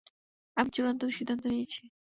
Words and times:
আমি 0.57 0.69
চূড়ান্ত 0.71 1.01
সিদ্ধান্ত 1.17 1.43
নিয়েছি। 1.47 1.81